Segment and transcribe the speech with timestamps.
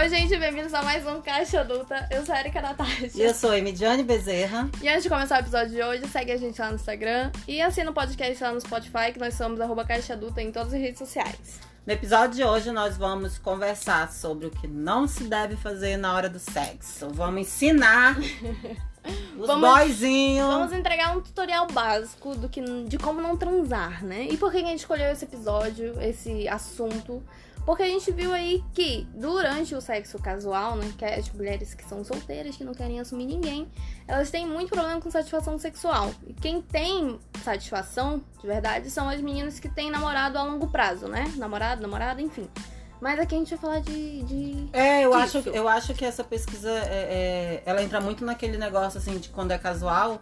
[0.00, 2.08] Oi, gente, bem-vindos a mais um Caixa Adulta.
[2.10, 3.10] Eu sou a Erika Natasha.
[3.14, 4.70] E eu sou a Emidiane Bezerra.
[4.80, 7.60] E antes de começar o episódio de hoje, segue a gente lá no Instagram e
[7.60, 10.80] assina o podcast lá no Spotify, que nós somos arroba Caixa Adulta em todas as
[10.80, 11.60] redes sociais.
[11.86, 16.14] No episódio de hoje, nós vamos conversar sobre o que não se deve fazer na
[16.14, 17.10] hora do sexo.
[17.10, 18.16] Vamos ensinar
[19.38, 20.46] os Vamos- boyzinhos.
[20.46, 24.28] Vamos entregar um tutorial básico do que, de como não transar, né?
[24.30, 27.22] E por que a gente escolheu esse episódio, esse assunto?
[27.64, 30.92] Porque a gente viu aí que durante o sexo casual, né?
[30.96, 33.68] Que é as mulheres que são solteiras, que não querem assumir ninguém,
[34.08, 36.10] elas têm muito problema com satisfação sexual.
[36.26, 41.06] E quem tem satisfação, de verdade, são as meninas que têm namorado a longo prazo,
[41.06, 41.32] né?
[41.36, 42.48] Namorado, namorada, enfim.
[43.00, 44.22] Mas aqui a gente vai falar de.
[44.24, 44.68] de...
[44.72, 48.98] É, eu acho, eu acho que essa pesquisa, é, é, ela entra muito naquele negócio,
[48.98, 50.20] assim, de quando é casual.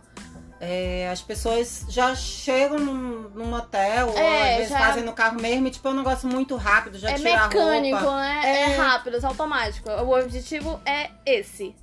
[0.61, 5.13] É, as pessoas já chegam num, num motel, ou É, às vezes já- fazem no
[5.13, 8.17] carro mesmo, e tipo, é um negócio muito rápido, já é tira a mecânico, roupa.
[8.21, 8.41] né?
[8.45, 8.61] É...
[8.73, 8.77] É.
[8.77, 9.89] rápido, é automático.
[9.91, 11.75] O objetivo é esse.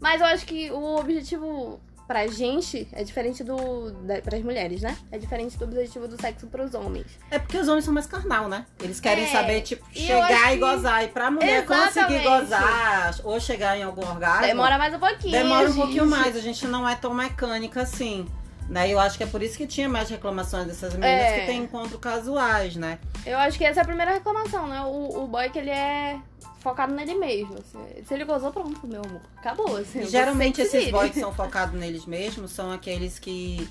[0.00, 3.90] Mas eu acho que o objetivo pra gente é diferente do.
[4.04, 4.96] Da, pras mulheres, né?
[5.10, 7.06] É diferente do objetivo do sexo pros homens.
[7.30, 8.66] É porque os homens são mais carnal, né?
[8.82, 11.04] Eles querem É, saber, tipo, chegar e que- gozar.
[11.04, 12.24] E pra mulher conseguir Exatamente.
[12.28, 15.32] gozar ou chegar em algum orgasmo, Demora mais um pouquinho.
[15.32, 15.76] demora um gente.
[15.80, 16.36] pouquinho mais.
[16.36, 18.26] A gente não é tão mecânica assim.
[18.66, 18.88] Né?
[18.90, 21.40] Eu acho que é por isso que tinha mais reclamações dessas meninas É.
[21.40, 22.98] que têm encontros casuais, né?
[23.26, 24.80] Eu acho que essa é a primeira reclamação, né?
[24.80, 26.18] O, o boy que ele é
[26.64, 27.54] focado nele mesmo.
[27.58, 28.02] assim.
[28.04, 29.20] Se ele gozou, pronto, meu amor.
[29.36, 30.04] Acabou, assim.
[30.06, 33.68] Geralmente esses boys que são focados neles mesmos são aqueles que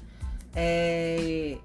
[0.55, 1.57] é,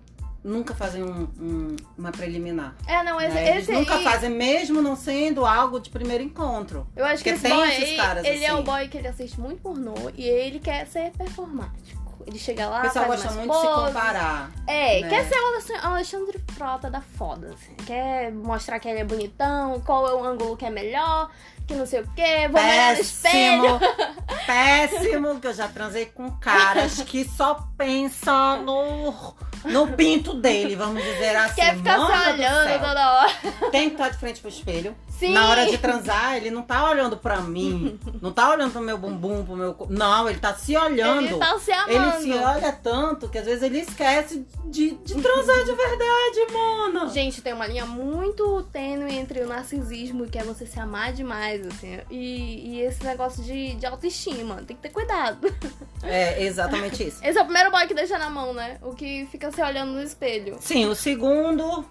[0.43, 2.75] nunca fazem um- um- uma preliminar.
[2.87, 3.51] É, não, esse, né?
[3.51, 6.87] Eles esse nunca aí, fazem, mesmo não sendo algo de primeiro encontro.
[6.97, 8.61] Eu acho que esse tem boy esses caras ele é assim.
[8.61, 11.99] o boy que ele assiste muito pornô e ele quer ser performático.
[12.27, 13.87] Ele chega lá, O pessoal gosta muito de se poses.
[13.87, 14.51] comparar.
[14.69, 15.09] É, né?
[15.09, 17.75] quer ser o Alexandre- Frota da foda, assim.
[17.87, 21.31] Quer mostrar que ele é bonitão, qual é o ângulo que é melhor,
[21.67, 22.49] que não sei o quê.
[22.51, 23.78] Vou olhar no espelho.
[23.78, 23.81] Péssimo!
[24.47, 25.41] Péssimo!
[25.41, 29.34] Que eu já transei com caras que só pensam no,
[29.65, 31.55] no pinto dele, vamos dizer assim.
[31.55, 33.33] Quer ficar Mano se do olhando toda hora.
[33.71, 34.97] Tem que estar de frente pro espelho.
[35.09, 35.33] Sim.
[35.33, 37.99] Na hora de transar, ele não tá olhando pra mim.
[38.23, 39.77] Não tá olhando pro meu bumbum, pro meu.
[39.91, 41.27] Não, ele tá se olhando.
[41.27, 42.23] Ele tá se Ele amando.
[42.23, 47.11] se olha tanto que às vezes ele esquece de, de transar de verdade, mano.
[47.11, 51.67] Gente, tem uma linha muito tênue entre o narcisismo que é você se amar demais,
[51.67, 51.99] assim.
[52.11, 54.57] E, e esse negócio de, de autoestima.
[54.67, 55.49] Tem que ter cuidado.
[56.03, 57.19] É exatamente isso.
[57.25, 58.79] Esse é o primeiro boy que deixa na mão, né?
[58.83, 60.57] O que fica se olhando no espelho.
[60.61, 61.85] Sim, o segundo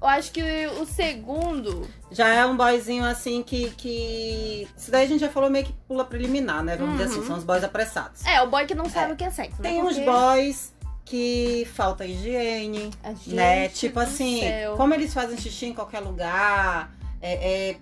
[0.00, 0.42] Eu acho que
[0.78, 1.88] o segundo.
[2.10, 3.70] já é um boyzinho assim que.
[3.70, 4.68] que...
[4.76, 6.76] Isso daí a gente já falou meio que pula preliminar, né?
[6.76, 7.18] Vamos dizer Uhum.
[7.20, 8.24] assim, são os boys apressados.
[8.26, 9.14] É, o boy que não sabe É.
[9.14, 9.70] o que é sexo, né?
[9.70, 10.74] Tem uns Porque- boys
[11.06, 13.68] que falta higiene, gente né?
[13.68, 14.76] Tipo assim, céu.
[14.76, 16.92] como eles fazem xixi em qualquer lugar.
[17.22, 17.76] é- é,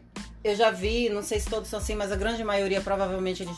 [0.44, 3.56] eu já vi, não sei se todos são assim, mas a grande maioria provavelmente eles.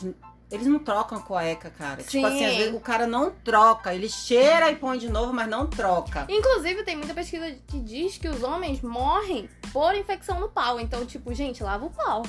[0.49, 2.01] Eles não trocam cueca, cara.
[2.01, 2.07] Sim.
[2.07, 3.93] Tipo assim, às vezes o cara não troca.
[3.93, 6.25] Ele cheira e põe de novo, mas não troca.
[6.29, 10.79] Inclusive, tem muita pesquisa que diz que os homens morrem por infecção no pau.
[10.79, 12.23] Então, tipo, gente, lava o pau.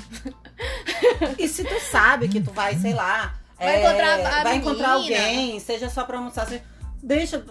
[1.38, 5.58] E se tu sabe que tu vai, sei lá, Vai é, encontrar vai encontrar alguém,
[5.58, 6.62] seja só pra almoçar, seja,
[7.02, 7.44] deixa,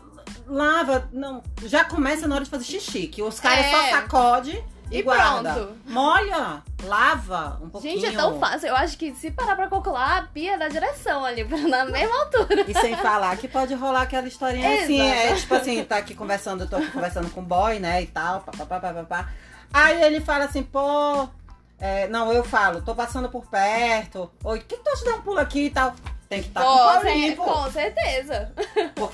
[0.48, 3.72] lava, não, já começa na hora de fazer xixi, que os caras É.
[3.72, 5.54] só sacode e, E guarda.
[5.54, 5.74] pronto.
[5.86, 8.00] Molha, lava um pouquinho.
[8.00, 8.70] Gente, é tão fácil.
[8.70, 12.20] Eu acho que se parar pra calcular, a pia é da direção ali, na mesma
[12.24, 12.64] altura.
[12.68, 15.20] E sem falar que pode rolar aquela historinha assim, Exato.
[15.28, 18.08] é tipo assim, tá aqui conversando, eu tô aqui conversando com o boy, né, e
[18.08, 19.30] tal, papapá, papapá.
[19.74, 21.28] Aí ele fala assim, pô,
[21.78, 25.22] é, não, eu falo, tô passando por perto, oi, que tu acha de dar um
[25.22, 25.94] pulo aqui e tal?
[26.30, 27.44] Tem que estar com o pau limpo.
[27.44, 28.52] com certeza.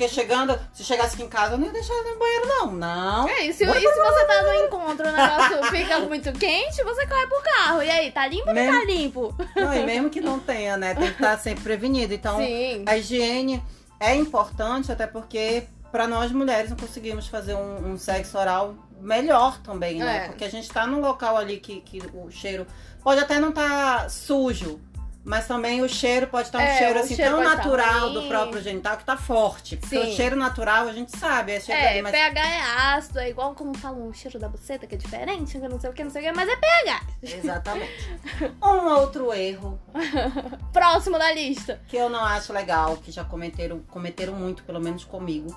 [0.04, 2.72] Porque chegando, se chegasse aqui em casa, eu não ia deixar no banheiro, não.
[2.72, 3.30] Não.
[3.30, 7.08] É, e se, e se você tá no encontro, o negócio fica muito quente, você
[7.08, 7.82] corre pro carro.
[7.82, 9.36] E aí, tá limpo ou não tá limpo?
[9.56, 10.94] Não, e mesmo que não tenha, né?
[10.94, 12.14] Tem que estar sempre prevenido.
[12.14, 12.84] Então, Sim.
[12.86, 13.64] a higiene
[14.00, 19.62] é importante, até porque pra nós mulheres não conseguimos fazer um, um sexo oral melhor
[19.62, 20.26] também, né?
[20.26, 20.28] É.
[20.28, 22.68] Porque a gente tá num local ali que, que o cheiro
[23.02, 24.82] pode até não estar sujo.
[25.26, 28.62] Mas também o cheiro pode estar um É, cheiro assim cheiro tão natural do próprio
[28.62, 29.78] genital que tá forte.
[29.78, 30.12] Porque Sim.
[30.12, 32.62] o cheiro natural a gente sabe, é cheiro É, ali, mas pH é
[32.96, 35.90] ácido, é igual como falam o cheiro da buceta, que é diferente, que não sei
[35.90, 37.02] o que, não sei o que, mas é pH.
[37.24, 38.18] Exatamente.
[38.62, 39.80] Um outro erro
[40.74, 41.82] Próximo da lista.
[41.88, 45.56] que eu não acho legal, que já cometeram, cometeram muito, pelo menos comigo,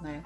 [0.00, 0.24] né?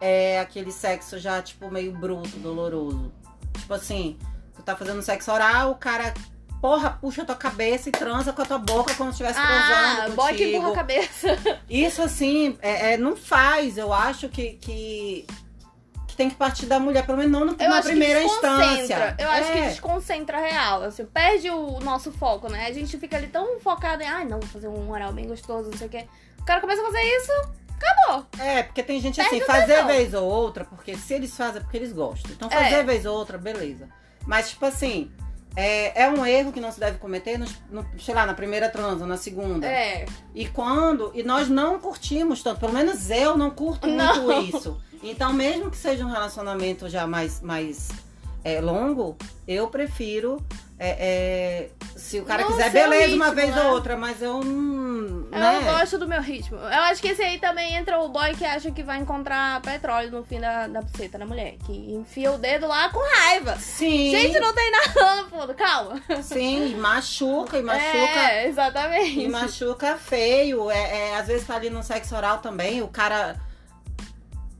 [0.00, 3.12] É aquele sexo já, tipo, meio bruto, doloroso.
[3.58, 4.16] Tipo assim,
[4.54, 6.14] tu tá fazendo sexo oral, o cara,
[6.60, 9.94] porra, puxa a tua cabeça e transa com a tua boca como se estivesse Ah,
[9.96, 10.56] transando boy que contigo.
[10.58, 11.38] empurra a cabeça.
[11.68, 13.78] Isso, assim, é, é, não faz.
[13.78, 15.26] Eu acho que, que,
[16.06, 19.14] que tem que partir da mulher, pelo menos não no- Eu na acho primeira instância.
[19.18, 19.68] Eu acho que É.
[19.68, 20.82] desconcentra real.
[20.82, 22.66] Assim, perde o nosso foco, né?
[22.66, 25.70] A gente fica ali tão focado em, ai, não, vou fazer um oral bem gostoso,
[25.70, 26.06] não sei o quê.
[26.40, 27.32] O cara começa a fazer isso,
[27.76, 28.26] acabou.
[28.38, 29.86] É, porque tem gente Perde assim, fazer tesão.
[29.86, 32.32] vez ou outra, porque se eles fazem é porque eles gostam.
[32.32, 32.82] Então fazer É.
[32.82, 33.88] vez ou outra, beleza.
[34.26, 35.10] Mas, tipo assim,
[35.56, 38.68] é, é um erro que não se deve cometer, no, no- sei lá, na primeira
[38.68, 39.66] transa, na segunda.
[39.66, 40.06] É.
[40.34, 41.10] E quando.
[41.14, 44.22] E nós não curtimos tanto, pelo menos eu não curto Não.
[44.24, 44.80] muito isso.
[45.02, 47.88] Então, mesmo que seja um relacionamento já mais, mais
[48.44, 49.16] é, longo,
[49.46, 50.38] eu prefiro.
[50.80, 53.62] É, é, se o cara No quiser, seu beleza, uma ritmo, vez né?
[53.64, 55.26] ou outra, mas eu não.
[55.32, 55.60] Eu né?
[55.64, 56.56] gosto do meu ritmo.
[56.56, 60.10] Eu acho que esse aí também entra o boy que acha que vai encontrar petróleo
[60.10, 61.56] no fim da, da buceta da mulher.
[61.66, 63.56] Que enfia o dedo lá com raiva.
[63.56, 64.10] Sim.
[64.12, 66.00] Gente, não tem nada no fundo, calma.
[66.22, 68.30] Sim, e machuca, e machuca.
[68.30, 69.20] É, exatamente.
[69.20, 70.70] E machuca feio.
[70.70, 73.36] É, é, às vezes tá ali no sexo oral também, o cara.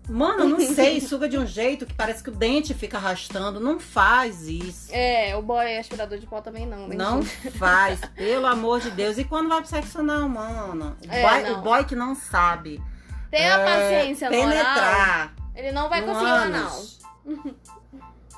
[0.09, 3.61] Mano, não sei, suga de um jeito que parece que o dente fica arrastando.
[3.61, 4.89] Não faz isso.
[4.91, 6.89] É, o boy aspirador de pó também não.
[6.89, 6.97] né?
[6.97, 7.23] Não
[7.59, 9.19] faz, pelo amor de Deus.
[9.19, 10.97] E quando vai pro sexo anal, mano?
[11.07, 11.59] O, É, boy, não.
[11.59, 12.83] o boy que não sabe.
[13.31, 15.35] Tem a é, paciência Penetrar.
[15.55, 16.99] ele não vai conseguir ânus.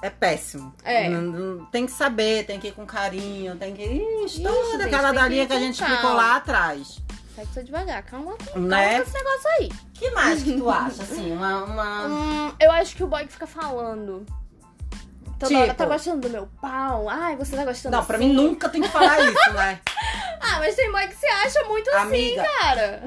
[0.03, 0.75] É péssimo.
[0.83, 1.09] É.
[1.11, 3.83] Não- não- tem que saber, tem que ir com carinho, tem que.
[4.25, 7.03] Ixi, toda gente, aquela que dalinha ir que a gente explicou lá atrás.
[7.35, 8.97] Sexo devagar, calma, calma Né?
[8.97, 9.69] com esse negócio aí.
[9.95, 11.33] que mais que tu acha, assim?
[11.33, 11.65] Uma.
[11.65, 12.07] uma...
[12.09, 14.27] Hum, eu acho que o boy que fica falando.
[15.39, 15.61] Toda Tipo?
[15.63, 17.09] hora, tá gostando do meu pau?
[17.09, 18.29] Ai, você tá gostando Não, pra assim?
[18.29, 19.81] mim nunca tem que falar isso, né?
[20.43, 23.03] Ah, mas tem boy que se acha muito Amiga, assim, cara.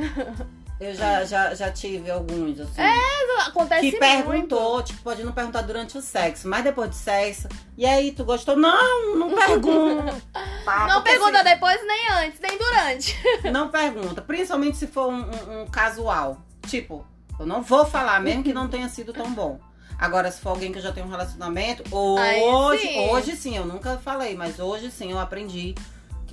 [0.85, 2.81] Eu já, já, já tive alguns, assim.
[3.47, 4.27] Acontece que É, muito.
[4.31, 7.47] perguntou, tipo, pode não perguntar durante o sexo, mas depois do sexo.
[7.77, 8.55] E aí, tu gostou?
[8.55, 10.15] Não, não pergunta.
[10.63, 13.17] Tá, Não pergunta se- depois, nem antes, nem durante.
[13.51, 14.21] Não pergunta.
[14.21, 16.37] Principalmente se for um, um- um casual.
[16.67, 17.05] Tipo,
[17.37, 19.59] eu não vou falar, mesmo que não tenha sido tão bom.
[19.99, 23.09] Agora, se for alguém que eu já tem um relacionamento, hoje, sim.
[23.09, 25.75] hoje sim, eu nunca falei, mas hoje sim eu aprendi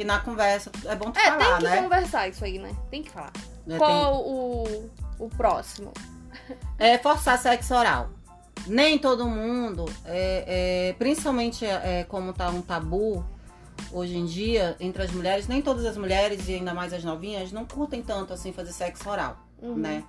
[0.01, 1.83] que na conversa é bom tu É, falar, tem que né?
[1.83, 2.75] conversar isso aí, né?
[2.91, 3.33] Tem que falar.
[3.37, 5.93] É, tem- Qual o, o próximo?
[6.79, 8.09] É forçar sexo oral.
[8.67, 13.23] Nem todo mundo, é, é, principalmente é, como tá um tabu
[13.93, 17.53] hoje em dia entre as mulheres, nem todas as mulheres e ainda mais as novinhas
[17.53, 19.75] não curtem tanto assim fazer sexo oral, Uhum.
[19.77, 20.03] né?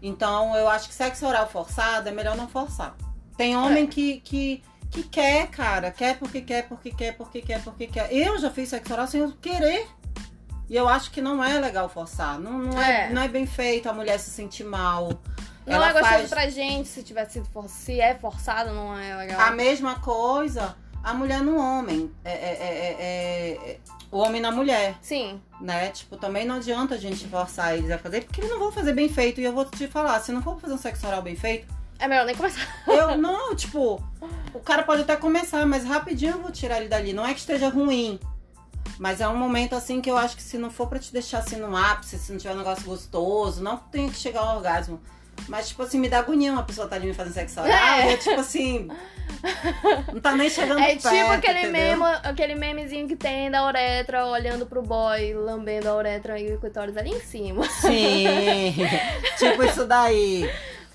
[0.00, 2.94] Então eu acho que sexo oral forçado é melhor não forçar.
[3.36, 3.86] Tem homem É.
[3.88, 4.62] que, que,
[4.92, 8.12] que quer, cara, quer porque quer, porque quer, porque quer, porque quer.
[8.12, 9.86] Eu já fiz sexo oral sem eu querer.
[10.68, 12.38] E eu acho que não é legal forçar.
[12.38, 13.06] Não, não, é.
[13.06, 13.10] É.
[13.10, 15.10] não é bem feito a mulher se sentir mal.
[15.66, 17.68] Não Ela é gostoso faz- pra gente se tiver sido for...
[17.68, 19.40] se é forçado, não é legal.
[19.40, 22.10] A mesma coisa, a mulher no homem.
[22.24, 23.80] É, é- é- é- é-
[24.10, 25.40] o homem na mulher, Sim.
[25.60, 25.88] né?
[25.90, 28.92] Tipo, também não adianta a gente forçar eles a fazer, porque eles não vão fazer
[28.92, 29.40] bem feito.
[29.40, 31.66] E eu vou te falar, se não for fazer um sexo oral bem feito,
[31.98, 32.60] É melhor nem começar.
[32.86, 34.02] eu não, tipo,
[34.62, 37.12] cara pode até começar, mas rapidinho eu vou tirar ele dali.
[37.12, 38.18] Não é que esteja ruim.
[38.98, 41.38] Mas é um momento assim que eu acho que se não for pra te deixar
[41.38, 45.00] assim no ápice, se não tiver um negócio gostoso, não tem que chegar ao orgasmo.
[45.48, 47.72] Mas, tipo assim, me dá agonia uma pessoa tá ali me fazendo sexo oral.
[47.72, 48.12] É.
[48.12, 48.88] Eu, tipo assim.
[50.12, 51.98] Não tá nem chegando É perto, tipo aquele, entendeu?
[51.98, 56.60] meme, aquele memezinho que tem da uretra olhando pro boy, lambendo a uretra e o
[56.60, 57.64] clitóris ali em cima.
[57.68, 58.74] Sim.
[59.38, 60.48] tipo isso daí.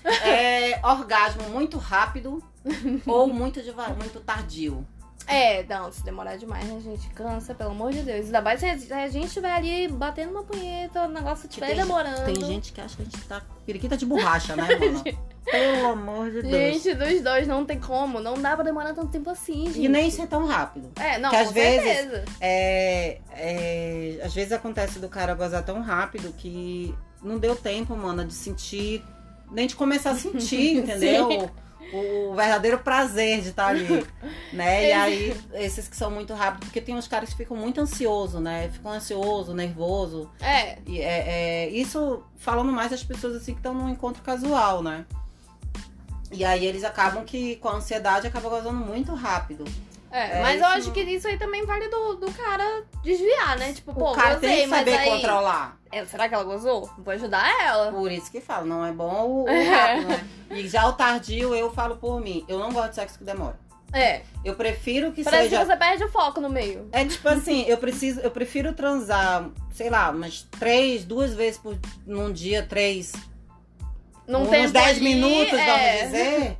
[0.04, 2.42] É orgasmo muito rápido
[3.06, 4.86] ou muito devagar, muito tardio.
[5.26, 8.26] É, não, se demorar demais, a gente cansa, pelo amor de Deus.
[8.26, 12.24] Ainda mais se a gente estiver ali batendo uma punheta, o negócio estiver demorando.
[12.24, 15.04] Tem gente que acha que a gente tá periquita de borracha, né, mano?
[15.44, 16.82] Pelo amor de Deus.
[16.82, 18.20] Gente, dos dois não tem como.
[18.20, 19.82] Não dá pra demorar tanto tempo assim, gente.
[19.82, 20.90] E nem ser tão rápido.
[20.96, 22.24] É, não, que às com vezes- certeza.
[22.40, 28.24] É, é, às vezes acontece do cara gozar tão rápido que não deu tempo, mano,
[28.24, 29.04] de sentir,
[29.50, 31.50] nem de começar a sentir, entendeu?
[31.92, 34.06] O, o verdadeiro prazer de estar ali,
[34.52, 34.88] né?
[34.88, 38.40] E aí, esses que são muito rápidos, porque tem uns caras que ficam muito ansiosos,
[38.40, 38.68] né?
[38.72, 40.30] Ficam ansioso, nervoso.
[40.40, 44.82] É, E é, é, isso falando mais das pessoas assim que estão num encontro casual,
[44.82, 45.04] né?
[46.30, 49.64] E aí eles acabam que com a ansiedade acaba gozando muito rápido.
[50.10, 50.38] É.
[50.38, 53.72] É, mas eu acho que isso aí também vale do, do cara desviar, né?
[53.72, 55.10] Tipo, pô, o cara gozei, tem que mas saber aí...
[55.10, 55.78] controlar.
[55.90, 56.90] É, será que ela gozou?
[56.98, 57.90] Vou ajudar ela.
[57.90, 59.62] Por isso que falo, não é bom o, o É.
[59.68, 60.28] rápido, né?
[60.50, 62.44] E já o tardio, eu falo por mim.
[62.48, 63.58] Eu não gosto de sexo que demora.
[63.90, 65.60] É, Eu prefiro que parece seja.
[65.60, 66.88] que você perde o foco no meio.
[66.92, 71.74] É tipo assim, eu preciso, eu prefiro transar, sei lá, umas três, duas vezes por
[72.06, 73.12] num dia, três,
[74.26, 76.58] Não uns tem 10 minutos, vamos dizer.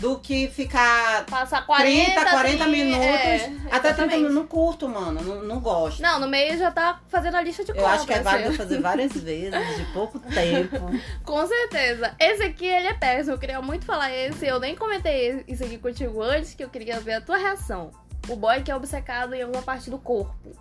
[0.00, 3.04] Do que ficar Passar 40, 30, 40 30, minutos.
[3.04, 4.16] é, até 30 exatamente.
[4.16, 4.34] minutos.
[4.34, 5.20] Não curto, mano.
[5.22, 6.00] Não, não gosto.
[6.00, 7.94] Não, no meio já tá fazendo a lista de Eu compras.
[7.96, 8.56] acho que é válido assim.
[8.58, 10.78] fazer várias vezes, de pouco tempo.
[11.22, 12.14] Com certeza.
[12.18, 13.34] Esse aqui, ele é péssimo.
[13.34, 14.46] Eu queria muito falar esse.
[14.46, 17.90] Eu nem comentei isso aqui contigo antes, que eu queria ver a tua reação.
[18.28, 20.56] O boy que é obcecado em alguma parte do corpo.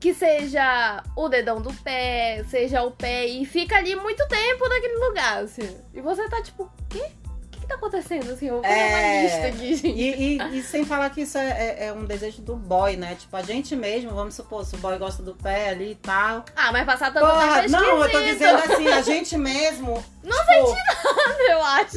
[0.00, 4.96] Que seja o dedão do pé, seja o pé, e fica ali muito tempo naquele
[5.06, 5.76] lugar, assim.
[5.94, 7.02] E você tá tipo, quê?
[7.64, 8.46] O que, tá acontecendo, assim?
[8.48, 9.98] Eu vou fazer uma É, lista aqui, gente.
[9.98, 13.14] E, e- e sem falar que isso é, é- é um desejo do boy, né?
[13.18, 16.44] Tipo, a gente mesmo, vamos supor, se o boy gosta do pé ali e tal.
[16.54, 20.04] Ah, mas passar tanto Porra, tempo é não, eu tô dizendo assim, a gente mesmo.
[20.22, 20.76] Não tipo,
[21.50, 21.90] eu acho.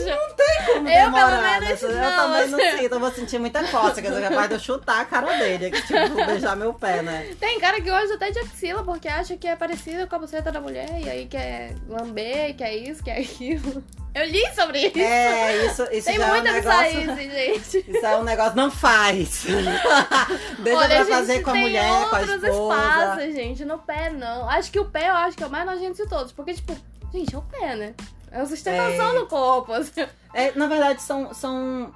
[0.66, 1.88] como Eu, pelo demorar, menos, né?
[1.90, 5.02] Eu não, também não sinto, eu vou sentir muita cócega, eu capaz de eu chutar
[5.02, 7.36] a cara dele, que, tipo, beijar meu pé, né?
[7.40, 10.52] Tem cara que gosta até de axila porque acha que é parecido com a buceta
[10.52, 13.84] da mulher e aí quer lamber, quer isso, quer aquilo.
[14.16, 14.98] Eu li sobre isso.
[15.00, 17.00] É, isso, isso Tem já é um muita negócio.
[17.02, 17.86] bizarrice, gente.
[17.98, 19.46] Isso é um negócio, não faz.
[20.60, 22.76] Deixa Olha, pra fazer com a mulher, com a outros esposa.
[22.80, 23.66] espaços, gente.
[23.66, 24.50] No pé, não.
[24.50, 26.32] Acho que o pé, eu acho que é o mais nojento de todos.
[26.32, 26.76] Porque, tipo,
[27.14, 27.94] gente, é o pé, né?
[28.32, 29.20] É a sustentação É.
[29.20, 29.72] do corpo.
[29.74, 30.06] assim.
[30.34, 31.32] É, na verdade, são.
[31.34, 31.94] são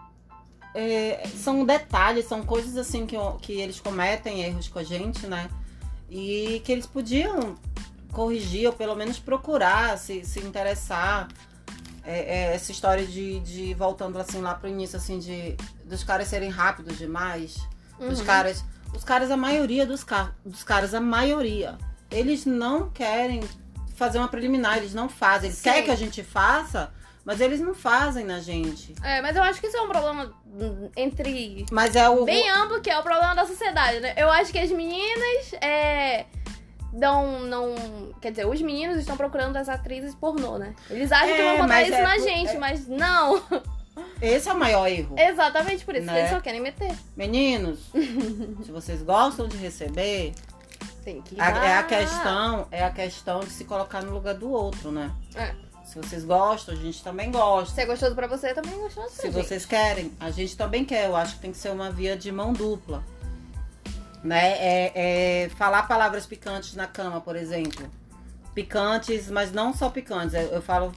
[0.74, 5.50] é, são detalhes, são coisas assim que, que eles cometem erros com a gente, né?
[6.10, 7.58] E que eles podiam
[8.12, 11.28] corrigir, ou pelo menos procurar, se, se interessar.
[12.04, 12.20] É,
[12.52, 15.56] é, essa história de, de, voltando assim lá pro início, assim, de
[15.86, 17.58] dos caras serem rápidos demais.
[18.00, 18.26] Dos Uhum.
[18.26, 18.64] caras.
[18.94, 21.78] Os caras, a maioria dos, ca dos caras, a maioria,
[22.10, 23.42] eles não querem
[23.96, 25.50] fazer uma preliminar, eles não fazem.
[25.50, 25.64] Eles Sim.
[25.70, 26.92] querem que a gente faça,
[27.24, 28.96] mas eles não fazem na gente.
[29.04, 30.34] É, mas eu acho que isso é um problema
[30.98, 32.26] entre Mas é o.
[32.26, 34.14] bem amplo que é o problema da sociedade, né?
[34.18, 36.26] Eu acho que as meninas é,
[36.94, 37.76] dão, não,
[38.22, 40.76] quer dizer, os meninos estão procurando as atrizes pornô, né?
[40.90, 43.42] Eles acham que É, vão encontrar mas isso é na gente, é- mas não.
[44.22, 45.16] Esse é o maior erro.
[45.18, 46.20] Exatamente por isso que Né?
[46.20, 46.96] eles só querem meter.
[47.16, 47.80] Meninos,
[48.66, 50.34] se vocês gostam de receber,
[51.04, 54.52] Tem que a- é a questão, é a questão de se colocar no lugar do
[54.52, 55.12] outro, né?
[55.36, 55.54] É.
[55.84, 57.74] Se vocês gostam, a gente também gosta.
[57.76, 59.34] Se é gostoso pra você, também é gostoso pra Se gente.
[59.46, 61.08] vocês querem, a gente também quer.
[61.08, 63.04] Eu acho que tem que ser uma via de mão dupla.
[64.24, 64.52] Né?
[64.60, 64.92] É,
[65.46, 67.90] é falar palavras picantes na cama, por exemplo.
[68.54, 70.34] Picantes, mas não só picantes.
[70.34, 70.92] Eu, eu falo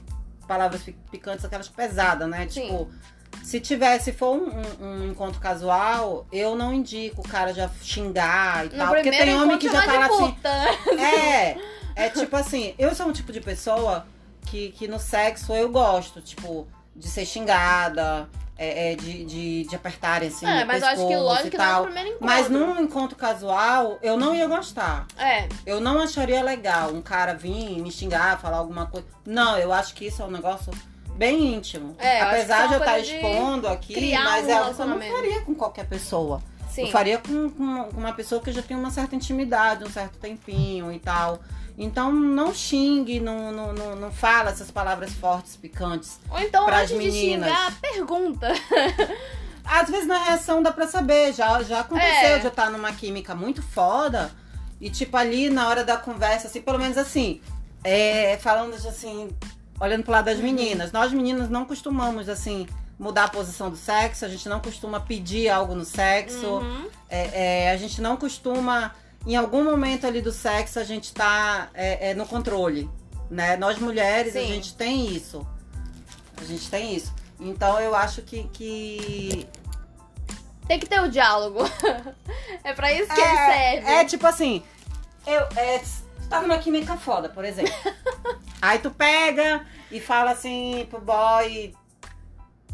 [0.47, 2.47] palavras pi- picantes, aquelas pesadas, né?
[2.49, 2.61] Sim.
[2.67, 2.89] Tipo,
[3.43, 7.69] se tiver, se for um, um- um encontro casual, eu não indico o cara já
[7.81, 8.93] xingar e No tal.
[8.93, 10.37] Porque tem homem que já fala assim.
[10.99, 11.57] É,
[11.95, 14.05] é tipo assim, eu sou um tipo de pessoa
[14.47, 19.75] que, que no sexo eu gosto, tipo, de ser xingada, é, é, de, de, de
[19.75, 20.45] apertarem assim.
[20.45, 21.81] É, mas eu acho que lógico que não é tal.
[21.81, 22.25] o primeiro encontro.
[22.27, 25.05] Mas num encontro casual, eu não ia gostar.
[25.17, 29.05] É, Eu não acharia legal um cara vir me xingar, falar alguma coisa.
[29.25, 30.71] Não, eu acho que isso é um negócio
[31.15, 31.95] bem íntimo.
[31.99, 34.81] É, Apesar isso de é eu uma estar expondo aqui, mas um é algo que
[34.81, 36.41] eu não faria com qualquer pessoa.
[36.69, 36.83] sim.
[36.83, 40.17] Eu faria com, com com uma pessoa que já tem uma certa intimidade, um certo
[40.17, 41.39] tempinho e tal.
[41.77, 46.19] Então não xingue, não, não, não, não fala essas palavras fortes, picantes.
[46.29, 47.49] Ou então, pras antes de meninas.
[47.49, 48.47] xingar, pergunta.
[49.65, 52.37] Às vezes na reação dá pra saber, já, já aconteceu É.
[52.39, 54.31] de eu estar numa química muito foda.
[54.79, 57.41] E tipo ali na hora da conversa, assim, pelo menos assim,
[57.83, 59.29] é, falando de, assim,
[59.79, 60.91] olhando pro lado das meninas.
[60.91, 62.67] Nós meninas não costumamos, assim,
[62.99, 66.45] mudar a posição do sexo, a gente não costuma pedir algo no sexo.
[66.47, 66.87] Uhum.
[67.09, 68.91] É, é, a gente não costuma,
[69.25, 72.89] em algum momento ali do sexo, a gente tá é, é, no controle,
[73.29, 73.57] né?
[73.57, 74.47] Nós mulheres, a Sim.
[74.47, 75.45] gente tem isso.
[76.37, 77.13] A gente tem isso.
[77.39, 78.43] Então eu acho que.
[78.49, 79.47] que...
[80.67, 81.59] Tem que ter o diálogo.
[82.63, 83.91] é pra isso que ele serve.
[83.91, 84.63] é tipo assim,
[85.25, 87.73] eu é, tu tá numa química foda, por exemplo.
[88.61, 91.73] Aí tu pega e fala assim pro boy.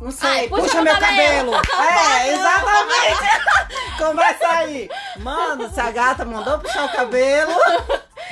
[0.02, 1.52] Não sei, Ai, puxa puxa, meu cabelo.
[1.52, 1.62] cabelo.
[2.20, 3.98] É, exatamente.
[4.00, 4.90] Começa aí.
[5.18, 7.54] Mano, se a gata mandou puxar o cabelo,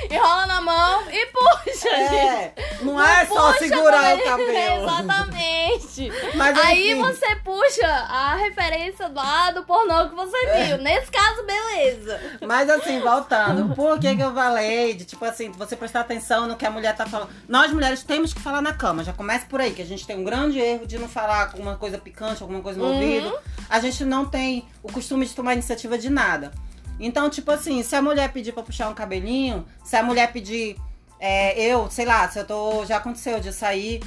[0.09, 2.15] Enrola na mão e puxa, gente.
[2.15, 4.83] é, não é só segurar o cabelo.
[4.83, 6.11] Exatamente.
[6.35, 10.63] Mas Aí enfim, você puxa a referência lá do pornô que você É.
[10.65, 10.77] viu.
[10.77, 12.19] Nesse caso, beleza.
[12.47, 16.55] Mas assim, voltando, por que, que eu falei de, tipo assim, você prestar atenção no
[16.55, 17.29] que a mulher tá falando?
[17.47, 20.17] Nós mulheres temos que falar na cama, já começa por aí, que a gente tem
[20.17, 22.93] um grande erro de não falar alguma coisa picante, alguma coisa no Uhum.
[22.95, 23.37] ouvido.
[23.69, 26.51] A gente não tem o costume de tomar iniciativa de nada.
[26.99, 30.75] Então, tipo assim, se a mulher pedir pra puxar um cabelinho, se a mulher pedir,
[31.19, 32.85] é, eu, sei lá, se eu tô.
[32.85, 34.01] Já aconteceu de sair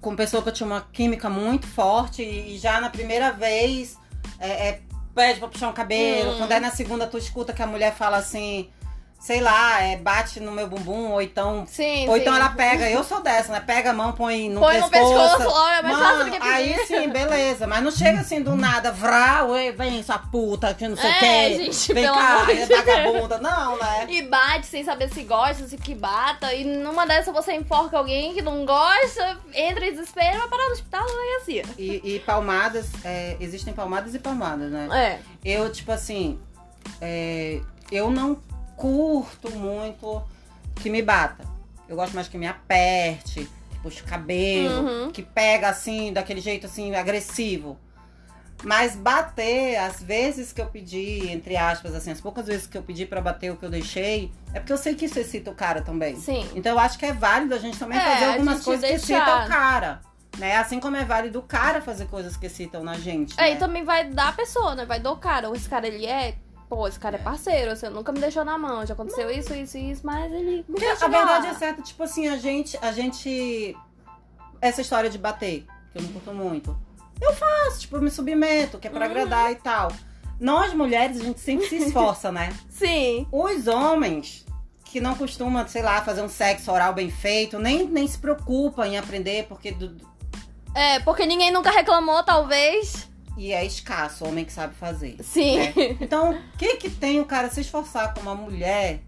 [0.00, 3.98] com pessoa que eu tinha uma química muito forte e, e já na primeira vez
[4.38, 4.80] é, é,
[5.14, 6.32] pede pra puxar um cabelo.
[6.32, 6.38] Hum.
[6.38, 8.70] Quando é na segunda, tu escuta que a mulher fala assim.
[9.20, 11.66] Sei lá, é, bate no meu bumbum, ou então.
[11.66, 12.22] Sim, Ou sim.
[12.22, 13.60] então ela pega, eu sou dessa, né?
[13.60, 15.36] Pega a mão, põe no Põe no pescoço.
[15.36, 16.52] pescoço, ó, é mais fácil do Mano, que pedir.
[16.54, 17.66] aí sim, beleza.
[17.66, 21.12] Mas não chega assim do nada, vrá, ué, vem sua puta, que não sei o
[21.12, 21.18] É,
[21.50, 21.54] quê.
[21.64, 23.38] gente, vem cá, é vagabunda.
[23.38, 24.06] Não, né?
[24.08, 26.54] E bate sem saber se gosta, se que bata.
[26.54, 30.72] E numa dessas você enforca alguém que não gosta, entra em desespero, vai parar no
[30.72, 31.64] hospital na delegacia.
[31.76, 34.88] E, e palmadas, é, existem palmadas e palmadas, né?
[34.90, 35.18] É.
[35.44, 36.40] Eu, tipo assim,
[37.02, 37.60] é,
[37.92, 38.38] eu não
[38.80, 40.22] curto muito
[40.76, 41.44] que me bata.
[41.88, 45.10] Eu gosto mais que me aperte, que puxe o cabelo, Uhum.
[45.10, 47.78] que pega assim, daquele jeito assim, agressivo.
[48.62, 52.82] Mas bater, às vezes que eu pedi, entre aspas, assim, as poucas vezes que eu
[52.82, 55.54] pedi pra bater o que eu deixei, é porque eu sei que isso excita o
[55.54, 56.16] cara também.
[56.16, 56.46] Sim.
[56.54, 59.16] Então eu acho que é válido a gente também É, fazer algumas coisas que deixar.
[59.16, 60.00] excitam o cara.
[60.38, 60.56] Né?
[60.56, 63.34] Assim como é válido o cara fazer coisas que excitam na gente.
[63.38, 63.52] É, né?
[63.52, 64.84] e também vai da pessoa, né?
[64.84, 65.48] Vai do cara.
[65.48, 66.34] Ou esse cara, ele é...
[66.70, 68.86] Pô, esse cara é parceiro, você nunca me deixou na mão.
[68.86, 72.28] Já aconteceu isso, isso e isso, mas ele Porque a verdade é certa, tipo assim,
[72.28, 73.76] a gente, a gente.
[74.60, 76.78] Essa história de bater, que eu não curto muito.
[77.20, 79.10] Eu faço, tipo, eu me submeto, que é pra Uhum.
[79.10, 79.90] agradar e tal.
[80.38, 82.56] Nós mulheres, a gente sempre se esforça, né?
[82.68, 83.26] Sim.
[83.32, 84.46] Os homens
[84.84, 88.86] que não costumam, sei lá, fazer um sexo oral bem feito, nem, nem se preocupam
[88.86, 89.72] em aprender, porque.
[89.72, 89.96] do-
[90.72, 93.09] É, porque ninguém nunca reclamou, talvez.
[93.40, 95.16] E é escasso o homem que sabe fazer.
[95.22, 95.58] Sim.
[95.58, 95.72] né?
[95.98, 99.00] Então, o que que tem o cara se esforçar com uma mulher,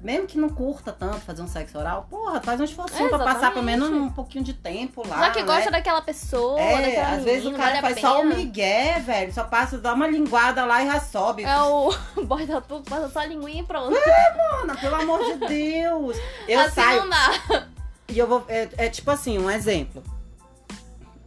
[0.00, 2.06] mesmo que não curta tanto fazer um sexo oral?
[2.08, 5.26] Porra, faz um esforcinho pra passar pelo menos um pouquinho de tempo lá.
[5.26, 5.72] Já que gosta né?
[5.72, 9.34] daquela pessoa, É, daquela às vezes o menina, cara vale faz só o migué, velho.
[9.34, 11.44] Só passa, dá uma linguada lá e já sobe.
[11.44, 11.92] É o
[12.24, 13.90] boy da tudo, passa só a linguinha e pronto.
[13.90, 16.16] Mano, pelo amor de Deus.
[16.48, 17.02] Eu assim saio.
[17.02, 17.66] não dá.
[18.08, 18.42] E eu vou.
[18.48, 20.02] É, é tipo assim, um exemplo.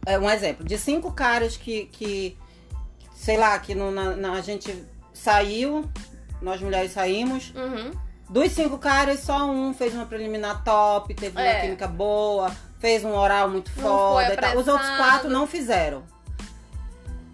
[0.04, 0.64] É um exemplo.
[0.64, 1.86] De cinco caras que.
[1.92, 2.36] que
[3.20, 4.74] sei lá, que no, na, na- a gente
[5.12, 5.84] saiu,
[6.40, 7.52] nós mulheres saímos.
[7.54, 7.90] Uhum.
[8.30, 11.60] Dos cinco caras, só um fez uma preliminar top, teve uma É.
[11.62, 14.56] química boa, fez um oral muito Não foda e.
[14.56, 16.02] Os outros quatro não fizeram.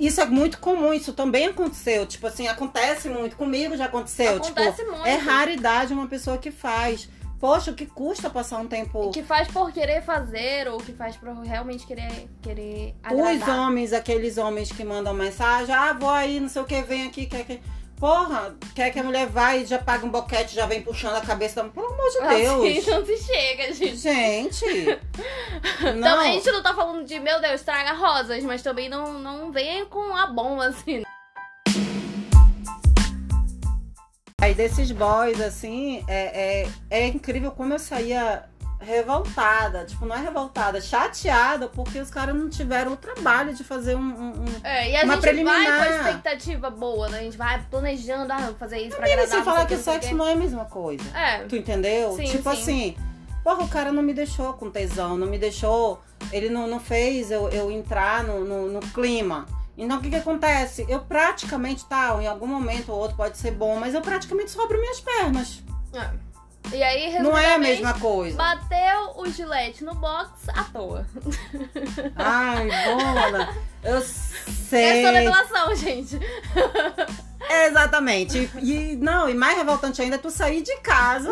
[0.00, 2.04] Isso é muito comum, isso também aconteceu.
[2.04, 3.36] Tipo assim, acontece muito.
[3.36, 4.36] Comigo já aconteceu.
[4.36, 5.06] Acontece tipo, muito.
[5.06, 7.08] é raridade uma pessoa que faz.
[7.38, 9.10] Poxa, o que custa passar um tempo.
[9.10, 13.58] Que faz por querer fazer ou que faz por realmente querer, querer Os agradar.
[13.60, 17.26] homens, aqueles homens que mandam mensagem, ah, vou aí, não sei o que, vem aqui,
[17.26, 17.60] quer que.
[17.98, 21.20] Porra, quer que a mulher vai e já paga um boquete, já vem puxando a
[21.22, 21.68] cabeça da.
[21.70, 22.78] Pelo amor de Deus!
[22.78, 23.96] Assim não se chega, gente.
[23.96, 24.98] Gente!
[25.96, 26.20] Não.
[26.20, 29.86] a gente não tá falando de, meu Deus, traga rosas, mas também não, não venha
[29.86, 31.05] com a bomba, assim.
[34.46, 38.44] Aí desses boys, assim, é, é, é incrível como eu saía
[38.78, 39.84] revoltada.
[39.84, 44.00] Tipo, não é revoltada, chateada, porque os caras não tiveram o trabalho de fazer um.
[44.00, 45.64] um- É, e a Uma gente vai preliminar.
[45.64, 47.18] com a expectativa boa, né?
[47.18, 49.26] A gente vai planejando, ah, fazer isso pra agradar.
[49.26, 51.02] sem falar que sexo não é a mesma coisa.
[51.18, 51.38] É.
[51.38, 52.12] Tu entendeu?
[52.12, 52.60] Sim, tipo sim.
[52.62, 52.96] assim,
[53.42, 56.00] porra, o cara não me deixou com tesão, não me deixou.
[56.30, 59.44] Ele não, não fez eu, eu entrar no, no, no clima.
[59.76, 60.86] Então o que que acontece?
[60.88, 64.64] Eu praticamente, tá, em algum momento ou outro pode ser bom, mas eu praticamente só
[64.64, 65.62] abro minhas pernas.
[65.92, 66.26] É.
[66.72, 68.36] E aí, Não é a mesma coisa.
[68.36, 71.06] Bateu o gilete no box à toa.
[72.16, 73.54] Ai, bona.
[73.84, 75.04] Eu É sei.
[75.04, 76.18] só revelação, gente.
[77.48, 78.50] Exatamente.
[78.56, 81.30] E, e- não, e mais revoltante ainda é tu sair de casa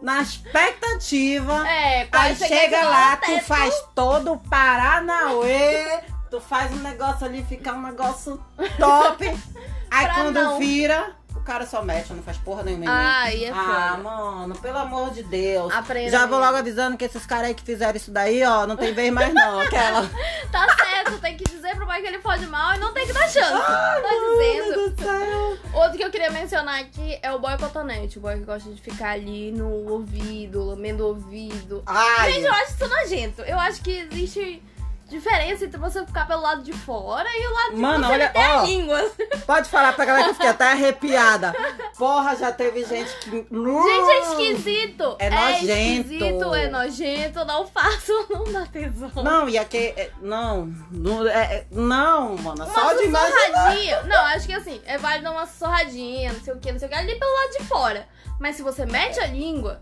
[0.00, 1.68] na expectativa.
[1.68, 6.00] É, Aí chega lá, tu faz todo o Paranauê,
[6.30, 8.42] tu faz um negócio ali ficar um negócio
[8.78, 9.24] top.
[9.90, 10.58] Aí Pra quando não.
[10.58, 12.86] vira, o cara só mexe, não faz porra nenhuma.
[12.88, 14.02] Ai, é ah, foda.
[14.02, 15.72] mano, pelo amor de Deus.
[15.72, 18.76] Aprenda Já vou logo avisando que esses caras aí que fizeram isso daí, ó, não
[18.76, 19.60] tem vez mais não.
[19.60, 20.08] Aquela.
[20.50, 23.12] Tá certo, tem que dizer pro pai que ele pode mal e não tem que
[23.12, 23.50] dar chance.
[23.52, 24.90] tá dizendo.
[24.90, 25.58] Do céu.
[25.74, 28.18] Outro que eu queria mencionar aqui é o boy cotonete.
[28.18, 31.82] O boy que gosta de ficar ali no ouvido, lambendo o ouvido.
[31.86, 33.42] Ai, Gente, eu acho isso nojento.
[33.42, 34.62] Eu acho que existe
[35.08, 38.40] diferença entre você ficar pelo lado de fora e o lado de Mano, olha, meter
[38.42, 38.64] a ó.
[38.64, 39.10] língua.
[39.46, 41.54] pode falar pra galera que eu fiquei até arrepiada.
[41.96, 43.30] Porra, já teve gente que.
[43.30, 45.16] Gente, é esquisito.
[45.18, 45.70] É nojento.
[46.12, 47.44] esquisito, é nojento.
[47.44, 49.10] Não faço, não dá tesão.
[49.22, 49.94] Não, e aqui.
[49.96, 52.64] é- Não, não, é, é- não, mano.
[52.64, 53.74] Uma Só de imaginar.
[54.06, 56.90] Não, acho que assim, é válido uma sussurradinha, não sei o que, não sei o
[56.90, 58.08] que, ali pelo lado de fora.
[58.40, 59.80] Mas se você mete a língua,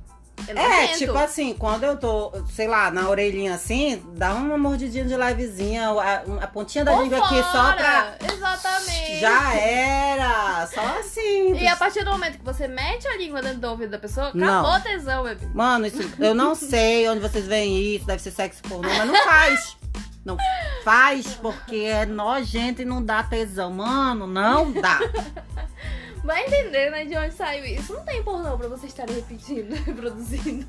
[0.49, 5.17] é tipo assim, quando eu tô, sei lá, na orelhinha assim, dá uma mordidinha de
[5.17, 8.17] levezinha, a, a pontinha da língua aqui só pra.
[8.33, 9.21] Exatamente.
[9.21, 10.67] Já era!
[10.67, 11.55] Só assim.
[11.57, 14.31] E a partir do momento que você mete a língua dentro do ouvido da pessoa,
[14.35, 14.61] Não.
[14.61, 15.47] acabou a tesão, bebê.
[15.55, 19.25] Mano, isso, eu não sei onde vocês veem isso, deve ser sexo pornô, mas não
[19.25, 19.77] faz.
[20.25, 20.39] Não
[20.83, 23.71] faz porque é nojento e não dá tesão.
[23.71, 24.99] Mano, não dá.
[26.25, 27.93] Vai entender, né, de onde saiu isso.
[27.93, 30.67] Não tem pornô pra vocês estarem repetindo, reproduzindo.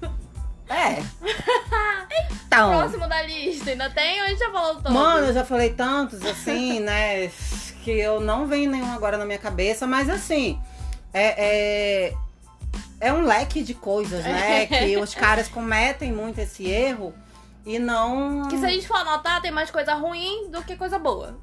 [0.70, 1.02] É.
[2.48, 2.70] Então.
[2.70, 4.92] Próximo da lista, ainda tem ou a gente já falou todos?
[4.92, 7.28] Mano, eu já falei tantos, assim, né?
[7.84, 10.58] Que eu não venho nenhum agora na minha cabeça, mas assim,
[11.14, 12.14] é, é,
[13.02, 14.68] é um leque de coisas, né?
[14.68, 17.14] que os caras cometem muito esse erro
[17.66, 18.48] e não.
[18.48, 21.38] Que se a gente for anotar, tem mais coisa ruim do que coisa boa.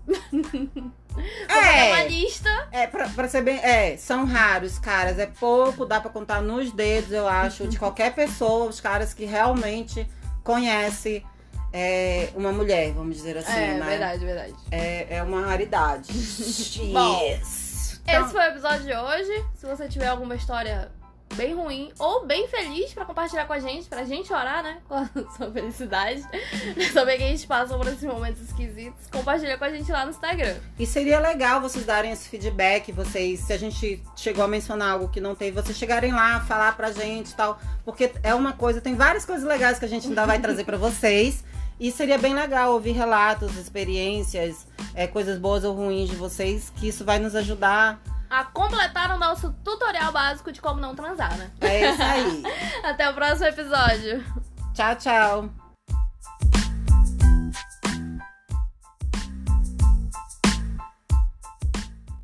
[1.49, 1.93] É.
[1.93, 2.69] uma lista.
[2.71, 3.59] É, pra, pra ser bem.
[3.59, 5.19] É, são raros, caras.
[5.19, 9.25] É pouco, dá pra contar nos dedos, eu acho, de qualquer pessoa, os caras que
[9.25, 10.09] realmente
[10.43, 11.25] conhecem
[11.73, 13.87] é, uma mulher, vamos dizer assim, é, né?
[13.87, 14.55] verdade, verdade.
[14.71, 16.13] É, é uma raridade.
[16.93, 18.01] Bom, yes.
[18.05, 19.45] Então, Esse foi o episódio de hoje.
[19.55, 20.91] Se você tiver alguma história
[21.33, 24.79] bem ruim ou bem feliz pra compartilhar com a gente, pra gente orar, né?
[24.89, 26.23] Com a sua felicidade.
[26.93, 29.07] Saber que a gente passou por esses momentos esquisitos.
[29.11, 30.57] Compartilha com a gente lá no Instagram.
[30.79, 35.09] E seria legal vocês darem esse feedback, vocês, se a gente chegou a mencionar algo
[35.09, 37.59] que não teve, vocês chegarem lá, falar pra gente e tal.
[37.85, 40.77] Porque é uma coisa, tem várias coisas legais que a gente ainda vai trazer pra
[40.77, 41.45] vocês.
[41.81, 46.87] E seria bem legal ouvir relatos, experiências, é, coisas boas ou ruins de vocês, que
[46.87, 48.01] isso vai nos ajudar.
[48.33, 51.51] A completar o nosso tutorial básico de como não transar, né?
[51.61, 52.43] É isso aí.
[52.83, 54.25] Até o próximo episódio.
[54.73, 55.62] tchau, tchau.